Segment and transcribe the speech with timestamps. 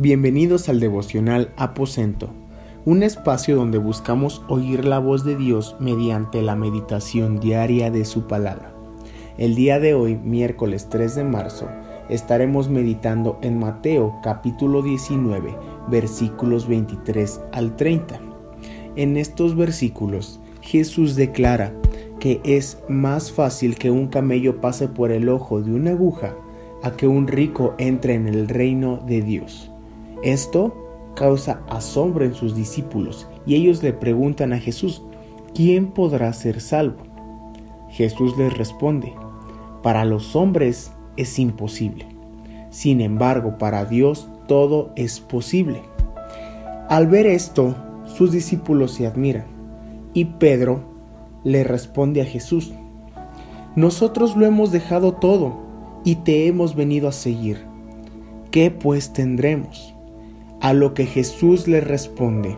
[0.00, 2.30] Bienvenidos al devocional Aposento,
[2.84, 8.28] un espacio donde buscamos oír la voz de Dios mediante la meditación diaria de su
[8.28, 8.72] palabra.
[9.38, 11.68] El día de hoy, miércoles 3 de marzo,
[12.08, 15.56] estaremos meditando en Mateo capítulo 19,
[15.88, 18.20] versículos 23 al 30.
[18.94, 21.72] En estos versículos, Jesús declara
[22.20, 26.36] que es más fácil que un camello pase por el ojo de una aguja
[26.84, 29.72] a que un rico entre en el reino de Dios.
[30.22, 35.02] Esto causa asombro en sus discípulos y ellos le preguntan a Jesús,
[35.54, 37.02] ¿quién podrá ser salvo?
[37.88, 39.12] Jesús les responde,
[39.82, 42.06] para los hombres es imposible.
[42.70, 45.82] Sin embargo, para Dios todo es posible.
[46.88, 47.74] Al ver esto,
[48.06, 49.46] sus discípulos se admiran
[50.14, 50.80] y Pedro
[51.44, 52.72] le responde a Jesús,
[53.76, 55.58] nosotros lo hemos dejado todo
[56.04, 57.64] y te hemos venido a seguir.
[58.50, 59.94] ¿Qué pues tendremos?
[60.60, 62.56] A lo que Jesús le responde,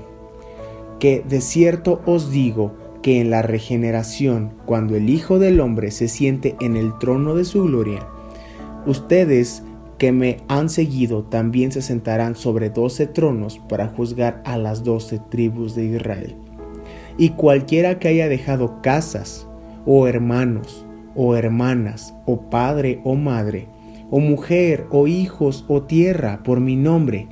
[0.98, 6.08] que de cierto os digo que en la regeneración, cuando el Hijo del Hombre se
[6.08, 8.06] siente en el trono de su gloria,
[8.86, 9.62] ustedes
[9.98, 15.20] que me han seguido también se sentarán sobre doce tronos para juzgar a las doce
[15.30, 16.36] tribus de Israel.
[17.18, 19.46] Y cualquiera que haya dejado casas,
[19.84, 23.66] o hermanos, o hermanas, o padre o madre,
[24.10, 27.28] o mujer, o hijos, o tierra, por mi nombre,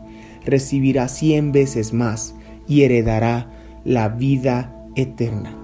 [0.49, 2.35] recibirá cien veces más
[2.67, 3.51] y heredará
[3.85, 5.55] la vida eterna.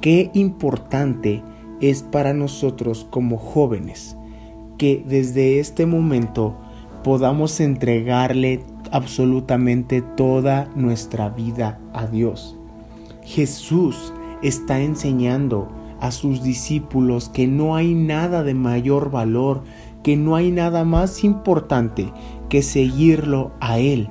[0.00, 1.42] Qué importante
[1.80, 4.16] es para nosotros como jóvenes
[4.78, 6.56] que desde este momento
[7.02, 12.56] podamos entregarle absolutamente toda nuestra vida a Dios.
[13.24, 15.68] Jesús está enseñando
[16.00, 19.62] a sus discípulos que no hay nada de mayor valor,
[20.02, 22.12] que no hay nada más importante
[22.48, 24.08] que seguirlo a Él.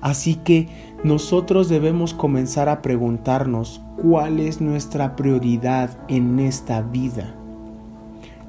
[0.00, 0.68] Así que
[1.04, 7.34] nosotros debemos comenzar a preguntarnos cuál es nuestra prioridad en esta vida.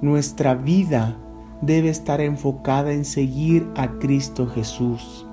[0.02, 1.18] Nuestra vida
[1.62, 5.26] debe estar enfocada en seguir a Cristo Jesús.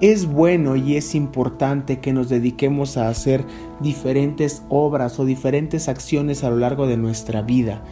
[0.00, 3.44] Es bueno y es importante que nos dediquemos a hacer
[3.80, 7.82] diferentes obras o diferentes acciones a lo largo de nuestra vida,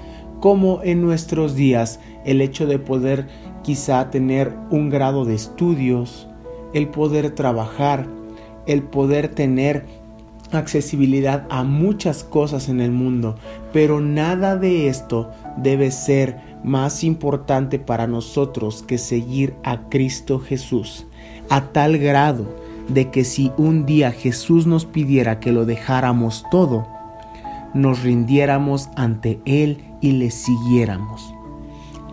[0.40, 3.26] como en nuestros días el hecho de poder
[3.62, 6.28] quizá tener un grado de estudios,
[6.72, 8.06] el poder trabajar,
[8.66, 9.84] el poder tener
[10.52, 13.36] accesibilidad a muchas cosas en el mundo,
[13.72, 21.06] pero nada de esto debe ser más importante para nosotros que seguir a Cristo Jesús,
[21.48, 22.46] a tal grado
[22.88, 26.86] de que si un día Jesús nos pidiera que lo dejáramos todo,
[27.76, 31.32] nos rindiéramos ante Él y le siguiéramos.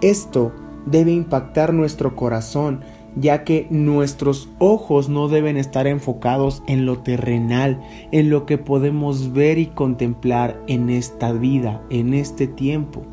[0.01, 0.51] Esto
[0.85, 2.81] debe impactar nuestro corazón,
[3.15, 7.81] ya que nuestros ojos no deben estar enfocados en lo terrenal,
[8.11, 13.03] en lo que podemos ver y contemplar en esta vida, en este tiempo.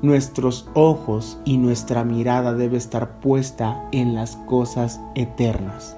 [0.00, 5.96] Nuestros ojos y nuestra mirada debe estar puesta en las cosas eternas.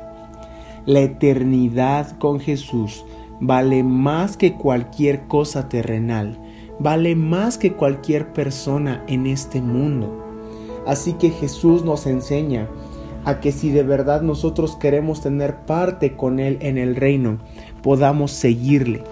[0.86, 3.04] La eternidad con Jesús
[3.40, 6.38] vale más que cualquier cosa terrenal,
[6.78, 10.26] vale más que cualquier persona en este mundo.
[10.86, 12.68] Así que Jesús nos enseña
[13.24, 17.38] a que si de verdad nosotros queremos tener parte con Él en el reino,
[17.82, 19.04] podamos seguirle,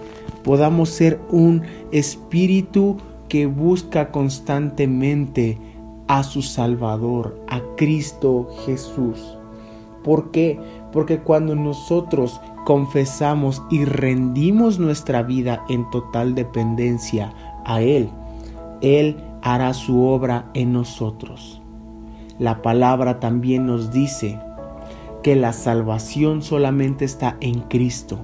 [0.43, 2.97] podamos ser un espíritu
[3.27, 5.57] que busca constantemente
[6.07, 9.38] a su Salvador, a Cristo Jesús.
[10.03, 10.59] ¿Por qué?
[10.91, 17.33] Porque cuando nosotros confesamos y rendimos nuestra vida en total dependencia
[17.65, 18.09] a Él,
[18.81, 21.61] Él hará su obra en nosotros.
[22.37, 24.39] La palabra también nos dice
[25.23, 28.19] que la salvación solamente está en Cristo,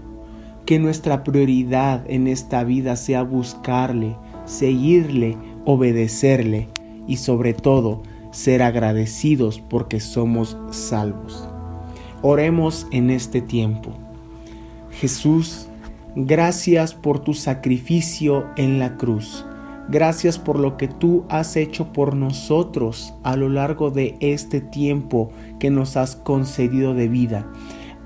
[0.66, 4.16] que nuestra prioridad en esta vida sea buscarle,
[4.46, 6.70] seguirle, obedecerle
[7.08, 8.02] y sobre todo
[8.32, 11.50] ser agradecidos porque somos salvos.
[12.22, 13.92] Oremos en este tiempo.
[14.92, 15.68] Jesús,
[16.16, 19.46] gracias por tu sacrificio en la cruz.
[19.88, 25.30] Gracias por lo que tú has hecho por nosotros a lo largo de este tiempo
[25.60, 27.46] que nos has concedido de vida.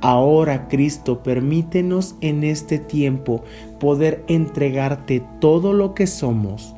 [0.01, 3.43] Ahora, Cristo, permítenos en este tiempo
[3.79, 6.73] poder entregarte todo lo que somos,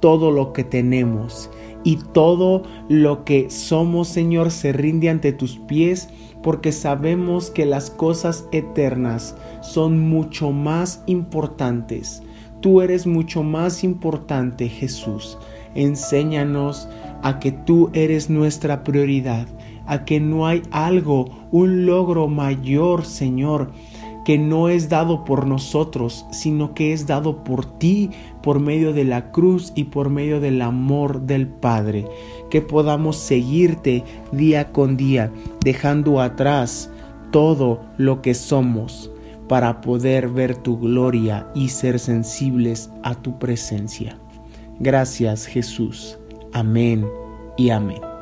[0.00, 1.50] todo lo que tenemos
[1.84, 6.08] y todo lo que somos, Señor, se rinde ante tus pies
[6.42, 12.22] porque sabemos que las cosas eternas son mucho más importantes
[12.64, 15.36] Tú eres mucho más importante, Jesús.
[15.74, 16.88] Enséñanos
[17.22, 19.46] a que tú eres nuestra prioridad,
[19.84, 23.70] a que no hay algo, un logro mayor, Señor,
[24.24, 28.10] que no es dado por nosotros, sino que es dado por ti,
[28.42, 32.06] por medio de la cruz y por medio del amor del Padre.
[32.50, 35.30] Que podamos seguirte día con día,
[35.62, 36.90] dejando atrás
[37.30, 39.10] todo lo que somos
[39.48, 44.16] para poder ver tu gloria y ser sensibles a tu presencia.
[44.80, 46.18] Gracias Jesús.
[46.52, 47.06] Amén
[47.56, 48.13] y amén.